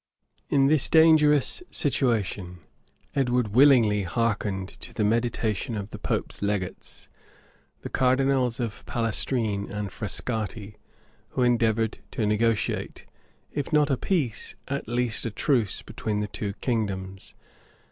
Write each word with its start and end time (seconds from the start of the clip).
{1243.} 0.49 0.57
In 0.57 0.67
this 0.67 0.89
dangerous 0.89 1.63
situation, 1.69 2.59
Edward 3.15 3.49
willingly 3.49 4.01
hearkened 4.01 4.67
to 4.67 4.95
the 4.95 5.03
mediation 5.03 5.77
of 5.77 5.91
the 5.91 5.99
pope's 5.99 6.41
legates, 6.41 7.07
the 7.81 7.89
cardinals 7.91 8.59
of 8.59 8.83
Palestrine 8.87 9.69
and 9.69 9.89
Frescati, 9.91 10.73
who 11.37 11.43
endeavored 11.43 11.99
to 12.09 12.25
negotiate, 12.25 13.05
if 13.51 13.71
not 13.71 13.91
a 13.91 13.95
peace, 13.97 14.55
at 14.67 14.89
east 14.89 15.27
a 15.27 15.29
truce, 15.29 15.83
between 15.83 16.19
the 16.19 16.27
two 16.27 16.53
kingdoms. 16.61 17.35